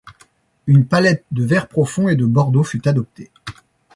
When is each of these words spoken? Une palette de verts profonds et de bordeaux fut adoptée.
Une 0.65 0.87
palette 0.87 1.25
de 1.29 1.45
verts 1.45 1.67
profonds 1.67 2.07
et 2.09 2.15
de 2.15 2.25
bordeaux 2.25 2.63
fut 2.63 2.87
adoptée. 2.87 3.29